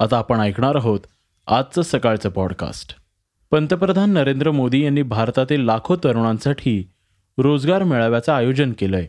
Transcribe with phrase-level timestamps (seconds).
[0.00, 1.00] आता आपण ऐकणार आहोत
[1.46, 2.96] आजचं सकाळचं पॉडकास्ट
[3.50, 6.90] पंतप्रधान नरेंद्र मोदी यांनी भारतातील लाखो तरुणांसाठी
[7.38, 9.06] रोजगार मेळाव्याचं आयोजन केलं आहे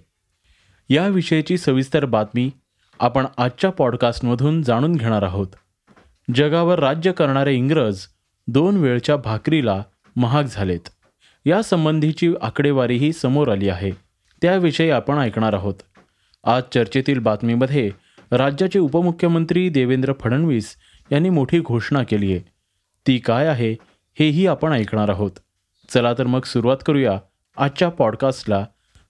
[0.89, 2.51] याविषयीची सविस्तर बातमी
[2.99, 5.47] आपण आजच्या पॉडकास्टमधून जाणून घेणार आहोत.
[6.35, 7.99] जगावर राज्य करणारे इंग्रज
[8.47, 9.83] दोन वेळच्या भाकरीला
[10.15, 10.89] महाग झालेत.
[11.45, 13.91] यासंबंधीची आकडेवारीही समोर आली आहे.
[14.41, 15.75] त्याविषयी आपण ऐकणार आहोत.
[16.43, 17.91] आज चर्चेतील बातमीमध्ये
[18.31, 20.75] राज्याचे उपमुख्यमंत्री देवेंद्र फडणवीस
[21.11, 22.41] यांनी मोठी घोषणा केली आहे.
[23.07, 23.71] ती काय आहे
[24.19, 25.31] हेही आपण ऐकणार आहोत.
[25.89, 27.19] चला तर मग सुरुवात करूया
[27.57, 28.65] आजच्या पॉडकास्टला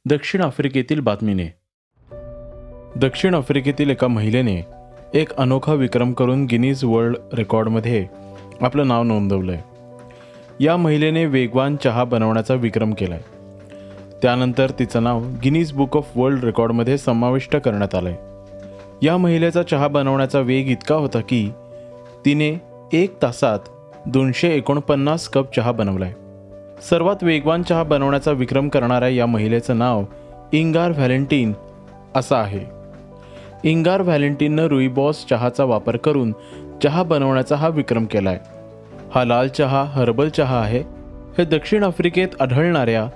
[0.05, 1.47] दक्षिण आफ्रिकेतील बातमीने.
[2.95, 4.61] दक्षिण आफ्रिकेतील एका महिलेने
[5.13, 8.07] एक अनोखा विक्रम करून गिनीज वर्ल्ड रेकॉर्डमध्ये
[8.61, 9.61] आपलं नाव नोंदवलं आहे
[10.59, 13.23] या महिलेने वेगवान चहा बनवण्याचा विक्रम केला आहे
[14.21, 18.34] त्यानंतर तिचं नाव गिनीज बुक ऑफ वर्ल्ड रेकॉर्डमध्ये समाविष्ट करण्यात आलं आहे
[19.01, 21.51] या महिलेचा चहा बनवण्याचा वेग इतका होता की
[22.25, 22.61] तिने
[22.93, 23.59] एक तासात
[24.05, 26.13] दोनशे एकोणपन्नास कप चहा बनवलाय.
[26.89, 30.03] सर्वात वेगवान चहा बनवण्याचा विक्रम करणाऱ्या या महिलेचं नाव
[30.51, 31.53] इंगार व्हॅलेंटीन
[32.15, 32.65] असं आहे.
[33.63, 36.33] इंगार व्हॅलेंटीननं रुईबॉस चहाचा वापर करून
[36.83, 38.39] चहा बनवण्याचा हा विक्रम केलाय.
[39.15, 40.79] हा लाल चहा हर्बल चहा आहे.
[41.37, 43.07] हे दक्षिण आफ्रिकेत आढळणाऱ्या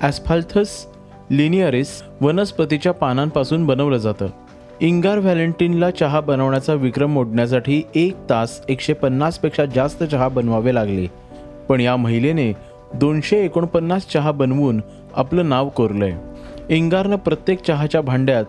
[0.00, 0.86] ॲस्फाल्थस
[1.30, 4.26] लिनियरिस वनस्पतीच्या पानांपासून बनवलं जातं.
[4.80, 11.06] इंगार व्हॅलेंटिनला चहा बनवण्याचा विक्रम मोडण्यासाठी एक तास एकशे पन्नासपेक्षा जास्त चहा बनवावे लागले.
[11.68, 12.52] पण या महिलेने
[12.94, 14.80] दोनशे एकोणपन्नास चहा बनवून
[15.16, 16.12] आपलं नाव कोरलंय.
[16.68, 18.44] इंगारनं प्रत्येक चहाच्या भांड्यात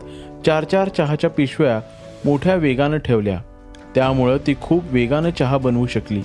[0.46, 1.82] चार चार चहाच्या पिशव्या
[2.26, 3.40] मोठ्या वेगानं ठेवल्या.
[3.96, 6.22] त्यामुळं ती खूप वेगानं चहा बनवू शकली.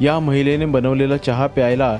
[0.00, 1.98] या महिलेने बनवलेला चहा प्यायला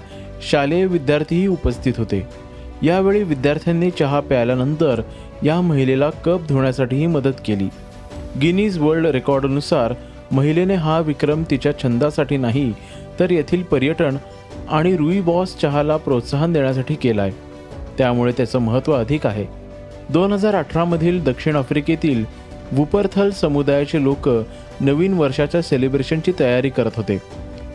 [0.50, 2.44] शालेय विद्यार्थीही उपस्थित होते.
[2.82, 5.02] यावेळी विद्यार्थ्यांनी चहा प्यायल्यानंतर
[5.44, 7.68] या महिलेला कप धुण्यासाठीही मदत केली.
[8.40, 9.94] गिनीज वर्ल्ड रेकॉर्डनुसार
[10.32, 12.72] महिलेने हा विक्रम तिच्या छंदासाठी नाही
[13.20, 14.16] तर येथील पर्यटन
[14.70, 17.30] आणि रुई बॉस चहाला प्रोत्साहन देण्यासाठी केलाय.
[17.98, 19.46] त्यामुळे त्याचं महत्त्व अधिक आहे.
[20.10, 22.24] दोन हजार अठरामधील दक्षिण आफ्रिकेतील
[22.72, 24.28] वुपरथल समुदायाचे लोक
[24.80, 27.18] नवीन वर्षाच्या सेलिब्रेशनची तयारी करत होते.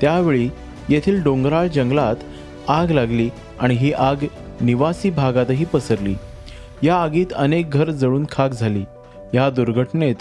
[0.01, 0.49] त्यावेळी
[0.89, 2.15] येथील डोंगराळ जंगलात
[2.67, 3.29] आग लागली
[3.59, 4.25] आणि ही आग
[4.61, 6.15] निवासी भागातही पसरली.
[6.83, 8.83] या आगीत अनेक घर जळून खाक झाली.
[9.33, 10.15] या दुर्घटनेत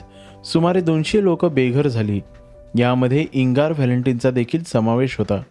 [0.47, 2.21] सुमारे दोनशे लोक बेघर झाली.
[2.79, 5.43] यामध्ये इंगार व्हॅलेंटिनचा देखील समावेश होता.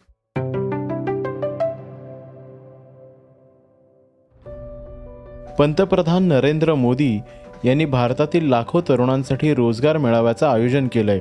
[5.59, 7.19] पंतप्रधान नरेंद्र मोदी
[7.65, 11.19] यांनी भारतातील लाखो तरुणांसाठी रोजगार मेळाव्याचं आयोजन केलंय.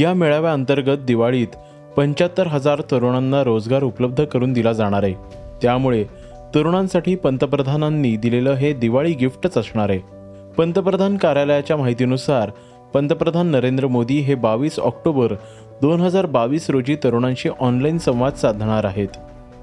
[0.00, 1.46] या मेळाव्याअंतर्गत दिवाळीत
[1.96, 5.14] पंच्याहत्तर हजार तरुणांना रोजगार उपलब्ध करून दिला जाणार आहे.
[5.62, 6.04] त्यामुळे
[6.54, 9.98] तरुणांसाठी पंतप्रधानांनी दिलेलं हे दिवाळी गिफ्टच असणार आहे.
[10.58, 12.50] पंतप्रधान कार्यालयाच्या माहितीनुसार
[12.94, 15.32] पंतप्रधान नरेंद्र मोदी हे बावीस ऑक्टोबर
[15.82, 19.08] दोन हजार बावीस रोजी तरुणांशी ऑनलाईन संवाद साधणार आहेत.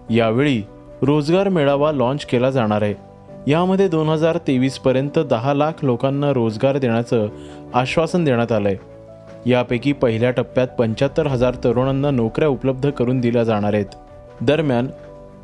[0.09, 0.61] यावेळी
[1.01, 2.93] रोजगार मेळावा लाँच केला जाणार आहे.
[3.47, 7.27] यामध्ये दोन हजार तेवीसपर्यंत दहा लाख लोकांना रोजगार देण्याचं
[7.73, 8.75] आश्वासन देण्यात आलंय.
[9.45, 13.85] यापैकी पहिल्या टप्प्यात पंच्याहत्तर हजार तरुणांना नोकऱ्या उपलब्ध करून दिल्या जाणार आहेत.
[14.41, 14.87] दरम्यान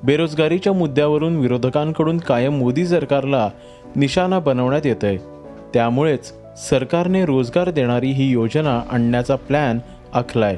[0.04, 3.50] बेरोजगारीच्या मुद्द्यावरून विरोधकांकडून कायम मोदी सरकारला
[3.96, 5.18] निशाणा बनवण्यात येत आहे
[5.74, 9.80] त्यामुळेच सरकारने रोजगार देणारी ही योजना आणण्याचा प्लॅन
[10.14, 10.58] आखलाय.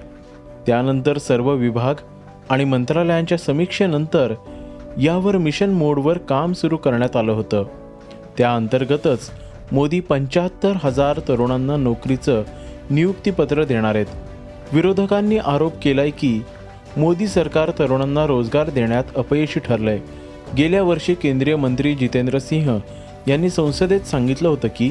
[0.68, 1.96] त्यानंतर सर्व विभाग
[2.50, 4.34] आणि मंत्रालयांच्या समीक्षेनंतर
[5.02, 7.64] यावर मिशन मोडवर काम सुरू करण्यात आलं होतं.
[8.38, 9.30] त्या अंतर्गतच
[9.72, 12.44] मोदी पंच्याहत्तर हजार तरुणांना नोकरीचं
[12.90, 14.06] नियुक्तीपत्र देणार आहेत.
[14.74, 16.42] विरोधकांनी आरोप केलाय की
[16.98, 20.00] मोदी सरकार तरुणांना रोजगार देण्यात अपयशी ठरलंय.
[20.58, 22.80] गेल्या वर्षी केंद्रीय मंत्री जितेंद्र सिंह
[23.28, 24.90] यांनी संसदेत सांगितलं होतं की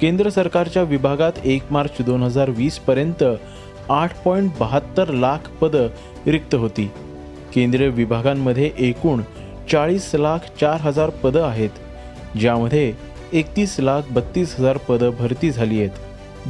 [0.00, 3.22] केंद्र सरकारच्या विभागात एक मार्च दोन हजार वीसपर्यंत
[3.88, 5.86] आठ पॉईंट बहात्तर लाख पदं
[6.26, 6.90] रिक्त होती.
[7.54, 9.22] केंद्रीय विभागांमध्ये एकूण
[9.72, 12.92] चाळीस लाख चार हजार पदं आहेत ज्यामध्ये
[13.32, 15.90] एकतीस लाख बत्तीस हजार पदं भरती झाली आहेत.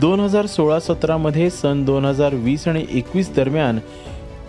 [0.01, 3.79] दोन हजार सोळा सतरामध्ये सन दोन हजार वीस आणि एकवीस दरम्यान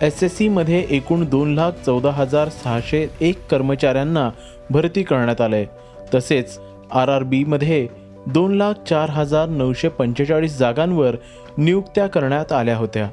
[0.02, 4.30] एस एस सीमध्ये एकूण दोन लाख चौदा हजार सहाशे एक कर्मचाऱ्यांना
[4.70, 5.66] भरती करण्यात आले
[6.14, 6.60] तसेच
[6.92, 7.88] आर आर बीमध्ये
[8.28, 11.16] दोन लाख चार हजार नऊशे पंचेचाळीस जागांवर
[11.58, 13.10] नियुक्त्या करण्यात आल्या होत्या.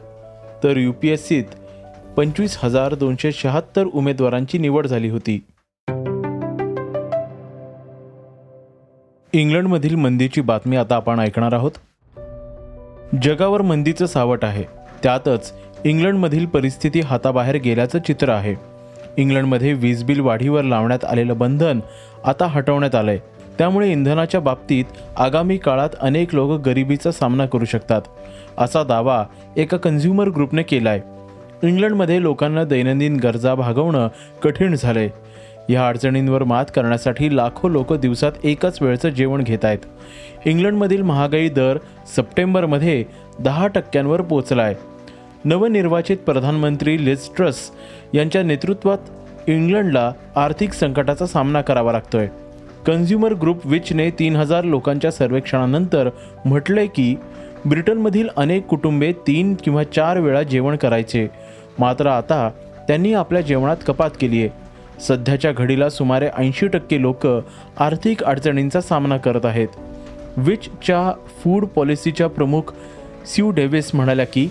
[0.65, 1.45] तर यू पी एस सीत
[2.17, 5.45] पंचवीस हजार दोनशे शहात्तर उमेदवारांची निवड झाली होती.
[9.33, 11.73] इंग्लंडमधील मंदीची बातमी आता आपण ऐकणार आहोत.
[13.23, 14.65] जगावर मंदीचं सावट आहे.
[15.03, 15.53] त्यातच
[15.85, 18.55] इंग्लंडमधील परिस्थिती हाताबाहेर गेल्याचं चित्र आहे.
[19.17, 21.81] इंग्लंडमध्ये वीज बिल वाढीवर लावण्यात आलेलं बंधन
[22.25, 23.19] आता हटवण्यात आलंय.
[23.59, 24.85] त्यामुळे इंधनाच्या बाबतीत
[25.17, 28.03] आगामी काळात अनेक लोक गरिबीचा सामना करू शकतात
[28.59, 29.25] असा दावा
[29.57, 31.01] एका कन्झ्युमर ग्रुपने केलाय.
[31.63, 34.09] इंग्लंडमध्ये लोकांना दैनंदिन गरजा भागवणं
[34.43, 35.09] कठीण झालंय.
[35.69, 39.79] या अडचणींवर मात करण्यासाठी लाखो लोक दिवसात एकाच वेळचं जेवण घेत आहेत
[40.45, 41.79] इंग्लंडमधील महागाई दर
[42.17, 43.05] सप्टेंबरमध्ये
[43.41, 44.75] दहा टक्क्यांवर पोचलाय.
[45.45, 47.71] नवनिर्वाचित प्रधानमंत्री लिज ट्रस
[48.15, 48.99] यांच्या नेतृत्वात
[49.49, 52.27] इंग्लंडला आर्थिक संकटाचा सामना करावा लागतोय.
[52.87, 56.09] कन्झ्युमर ग्रुप विचने तीन हजार लोकांच्या सर्वेक्षणानंतर
[56.45, 57.17] म्हटलंय की
[57.67, 61.29] ब्रिटनमधील अनेक कुटुंबे तीन किंवा चार वेळा जेवण करायचे.
[61.79, 62.51] मात्र आता
[62.89, 64.49] त्यांनी आपल्या जेवणात कपात केली आहे.
[65.01, 67.27] सध्याच्या घडीला सुमारे ऐंशी टक्के लोक
[67.79, 69.69] आर्थिक अडचणींचा सामना करत आहेत.
[70.37, 72.73] विचच्या फूड पॉलिसीच्या प्रमुख
[73.27, 74.49] स्यू डेव्हिस म्हणाल्या की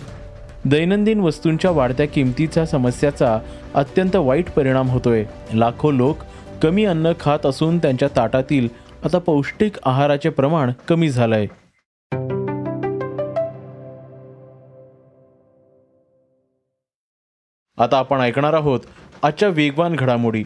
[0.70, 3.40] दैनंदिन वस्तूंच्या वाढत्या किमतीच्या समस्याचा
[3.74, 5.26] अत्यंत वाईट परिणाम होतोय.
[5.54, 6.18] लाखो लोक
[6.64, 8.68] कमी अन्न खात असून त्यांच्या ताटातील
[9.06, 11.46] आता पौष्टिक आहाराचे प्रमाण कमी झालंय.
[17.78, 18.80] आता आपण ऐकणार आहोत
[19.24, 20.44] आजच्या वेगवान घडामोडी.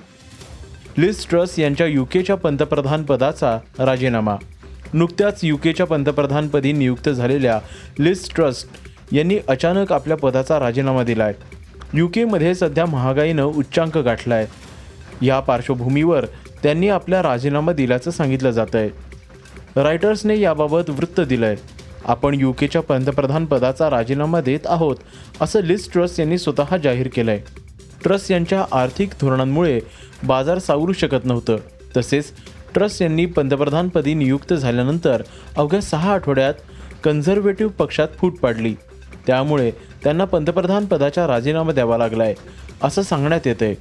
[0.97, 4.35] लिस ट्रस यांच्या युकेच्या पंतप्रधान पदाचा राजीनामा.
[4.93, 7.59] नुकत्याच युकेच्या पंतप्रधानपदी नियुक्त झालेल्या
[7.99, 11.33] लिस ट्रस्ट यांनी अचानक आपल्या पदाचा राजीनामा दिलाय.
[11.93, 16.25] युकेमध्ये सध्या महागाईनं उच्चांक गाठला आहे या पार्श्वभूमीवर
[16.63, 18.89] त्यांनी आपला राजीनामा दिल्याचं सांगितलं जात आहे
[19.75, 21.55] रायटर्सने याबाबत वृत्त दिलं आहे
[22.05, 24.95] आपण युकेच्या पंतप्रधान पदाचा राजीनामा देत आहोत
[25.41, 27.41] असं लिस ट्रस यांनी स्वतः जाहीर केलं आहे
[28.03, 29.79] ट्रस यांच्या आर्थिक धोरणांमुळे
[30.23, 31.57] बाजार सावरू शकत नव्हतं.
[31.97, 32.31] तसेच
[32.73, 35.21] ट्रस यांनी पंतप्रधानपदी नियुक्त झाल्यानंतर
[35.57, 36.53] अवघ्या सहा आठवड्यात
[37.03, 38.75] कन्झर्वेटिव्ह पक्षात फूट पाडली.
[39.27, 39.71] त्यामुळे
[40.03, 42.33] त्यांना पंतप्रधान पदाचा राजीनामा द्यावा लागलाय
[42.83, 43.75] असं सांगण्यात येतंय.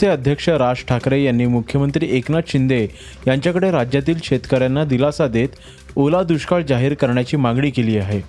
[0.00, 2.88] चे अध्यक्ष राज ठाकरे यांनी मुख्यमंत्री एकनाथ शिंदे
[3.26, 5.48] यांच्याकडे राज्यातील शेतकऱ्यांना दिलासा देत
[5.96, 8.20] ओला दुष्काळ जाहीर करण्याची मागणी केली आहे.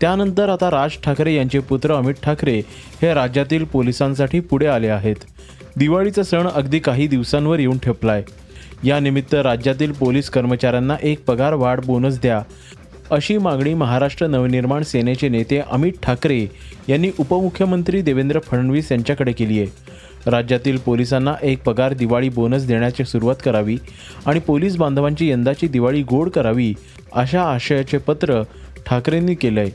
[0.00, 2.58] त्यानंतर आता राज ठाकरे यांचे पुत्र अमित ठाकरे
[3.02, 5.16] हे राज्यातील पोलिसांसाठी पुढे आले आहेत.
[5.76, 8.22] दिवाळीचा सण अगदी काही दिवसांवर येऊन ठेपलाय.
[8.84, 12.42] यानिमित्त राज्यातील पोलीस कर्मचाऱ्यांना एक पगार वाढ बोनस द्या
[13.10, 16.46] अशी मागणी महाराष्ट्र नवनिर्माण सेनेचे नेते अमित ठाकरे
[16.88, 20.30] यांनी उपमुख्यमंत्री देवेंद्र फडणवीस यांच्याकडे केली आहे.
[20.30, 23.76] राज्यातील पोलिसांना एक पगार दिवाळी बोनस देण्याची सुरुवात करावी
[24.26, 26.72] आणि पोलीस बांधवांची यंदाची दिवाळी गोड करावी
[27.12, 28.42] अशा आशयाचे पत्र
[28.86, 29.70] ठाकरेंनी केलंय.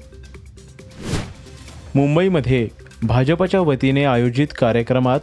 [1.95, 2.67] मुंबईमध्ये
[3.03, 5.19] भाजपच्या वतीने आयोजित कार्यक्रमात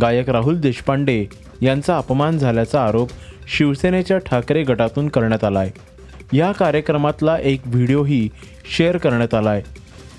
[0.00, 1.24] गायक राहुल देशपांडे
[1.62, 3.10] यांचा अपमान झाल्याचा आरोप
[3.48, 5.93] शिवसेनेच्या ठाकरे गटातून करण्यात आला आहे
[6.34, 8.28] या कार्यक्रमातला एक व्हिडिओही
[8.76, 9.62] शेअर करण्यात आलाय.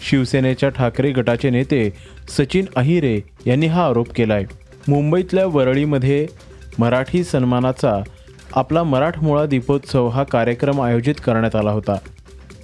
[0.09, 1.93] शिवसेनेच्या ठाकरे गटाचे नेते
[2.37, 4.43] सचिन अहिरे यांनी हा आरोप केलाय.
[4.87, 6.27] मुंबईतल्या वरळीमध्ये
[6.79, 8.01] मराठी सन्मानाचा
[8.53, 11.97] आपला मराठमोळा दीपोत्सव हा कार्यक्रम आयोजित करण्यात आला होता.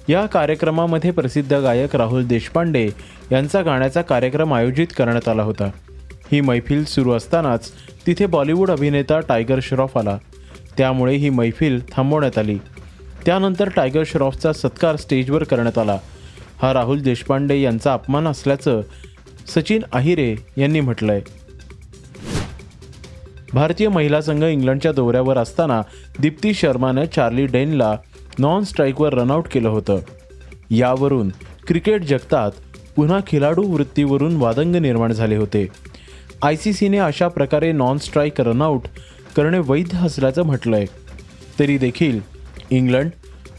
[0.08, 2.88] या कार्यक्रमामध्ये प्रसिद्ध गायक राहुल देशपांडे
[3.32, 5.70] यांचा गाण्याचा कार्यक्रम आयोजित करण्यात आला होता.
[6.32, 7.72] ही मैफिल सुरू असतानाच
[8.06, 10.18] तिथे बॉलिवूड अभिनेता टायगर श्रॉफ आला.
[10.78, 12.58] त्यामुळे ही मैफिल थांबवण्यात आली.
[13.26, 15.98] त्यानंतर टायगर श्रॉफचा सत्कार स्टेजवर करण्यात आला.
[16.62, 18.80] हा राहुल देशपांडे यांचा अपमान असल्याचं
[19.46, 21.20] सचिन अहिरे यांनी म्हटलंय.
[23.52, 25.82] भारतीय महिला संघ इंग्लंडच्या दौऱ्यावर असताना
[26.18, 27.96] दीप्ती शर्मानं चार्ली डेनला
[28.38, 29.98] नॉन स्ट्राईकवर रनआउट केलं होतं.
[30.70, 31.28] यावरून
[31.66, 32.50] क्रिकेट जगतात
[32.96, 35.68] पुन्हा खिलाडू वृत्तीवरून वादंग निर्माण झाले होते.
[36.42, 38.82] आय सी सीने अशा प्रकारे नॉन स्ट्राईक रनआउट
[39.36, 40.86] करणे वैध असल्याचं म्हटलंय.
[41.58, 42.31] तरी देखील
[42.70, 43.10] इंग्लंड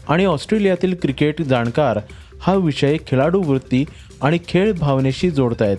[0.08, 1.98] आणि ऑस्ट्रेलियातील क्रिकेट जाणकार
[2.40, 3.84] हा विषय खेळाडू वृत्ती
[4.22, 5.76] आणि खेळ भावनेशी जोडतायत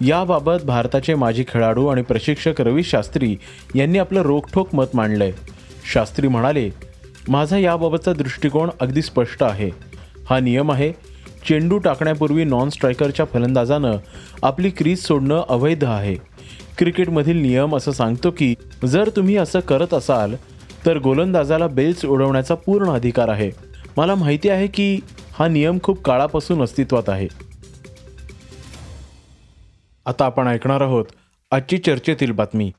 [0.00, 3.36] याबाबत भारताचे माजी खेळाडू आणि प्रशिक्षक रवी शास्त्री
[3.74, 5.32] यांनी आपलं रोखठोक मत मांडलंय.
[5.92, 6.70] शास्त्री म्हणाले
[7.28, 9.70] माझा याबाबतचा दृष्टिकोन अगदी स्पष्ट आहे.
[10.30, 10.92] हा नियम आहे
[11.48, 13.96] चेंडू टाकण्यापूर्वी नॉन स्ट्रायकरच्या फलंदाजानं
[14.42, 16.14] आपली क्रीज सोडणं अवैध आहे.
[16.78, 18.54] क्रिकेटमधील नियम असं सांगतो की
[18.84, 20.34] जर तुम्ही असं करत असाल
[20.86, 23.50] तर गोलंदाजाला बेल्स उडवण्याचा पूर्ण अधिकार आहे.
[23.96, 25.00] मला माहिती आहे की
[25.32, 27.28] हा नियम खूप काळापासून अस्तित्वात आहे.
[30.06, 31.04] आता आपण ऐकणार आहोत
[31.50, 32.72] आजची चर्चेतील बातमी.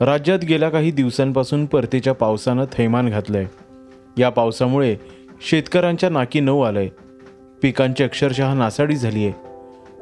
[0.00, 3.46] राज्यात गेल्या काही दिवसांपासून परतीच्या पावसानं थैमान घातलंय.
[4.18, 4.96] या पावसामुळे
[5.40, 6.88] शेतकऱ्यांच्या नाकी नऊ आलंय.
[7.62, 9.32] पिकांची अक्षरशः नासाडी झाली आहे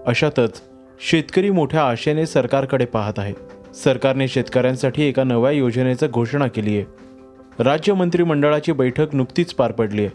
[0.07, 0.63] अशातच
[1.11, 3.33] शेतकरी मोठ्या आशेने सरकारकडे पाहत आहे.
[3.75, 6.85] सरकारने शेतकऱ्यांसाठी एका नव्या योजनेचं घोषणा केली आहे.
[7.59, 10.11] राज्य मंत्रिमंडळाची बैठक नुकतीच पार पडली आहे.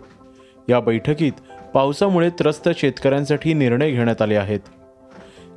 [0.69, 1.31] या बैठकीत
[1.73, 4.59] पावसामुळे त्रस्त शेतकऱ्यांसाठी निर्णय घेण्यात आले आहेत.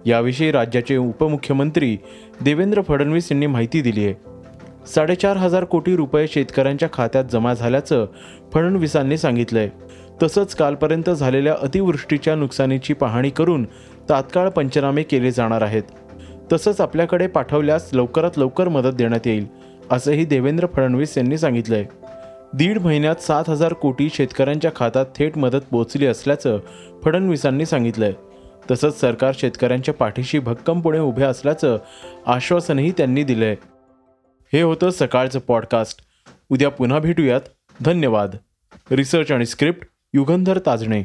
[0.07, 1.99] याविषयी राज्याचे उपमुख्यमंत्री
[2.41, 4.15] देवेंद्र फडणवीस यांनी माहिती दिली आहे.
[4.87, 8.07] साडेचार हजार कोटी रुपये शेतकऱ्यांच्या खात्यात जमा झाल्याचं
[8.53, 9.69] फडणवीसांनी सांगितलंय.
[10.23, 13.65] तसंच कालपर्यंत झालेल्या अतिवृष्टीच्या नुकसानीची पाहणी करून
[14.09, 15.83] तात्काळ पंचनामे केले जाणार आहेत.
[16.53, 19.47] तसंच आपल्याकडे पाठवल्यास लवकरात लवकर मदत देण्यात येईल
[19.91, 21.85] असंही देवेंद्र फडणवीस यांनी सांगितलंय.
[22.55, 26.59] दीड महिन्यात सात हजार कोटी शेतकऱ्यांच्या खात्यात थेट मदत पोहोचली असल्याचं
[27.05, 28.13] फडणवीसांनी सांगितलंय.
[28.71, 31.79] तसंच सरकार शेतकऱ्यांच्या पाठीशी भक्कमपणे उभे असल्याचं
[32.27, 33.57] आश्वासनही त्यांनी दिलंय.
[34.53, 35.99] हे होतं सकाळचं पॉडकास्ट.
[36.51, 37.41] उद्या पुन्हा भेटूयात.
[37.81, 38.37] धन्यवाद.
[38.91, 41.05] रिसर्च आणि स्क्रिप्ट युगंधर ताजणे.